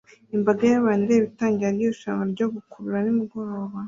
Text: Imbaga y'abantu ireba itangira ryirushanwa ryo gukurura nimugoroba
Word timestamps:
Imbaga 0.35 0.63
y'abantu 0.71 1.03
ireba 1.09 1.27
itangira 1.31 1.75
ryirushanwa 1.75 2.23
ryo 2.33 2.45
gukurura 2.53 2.97
nimugoroba 3.01 3.77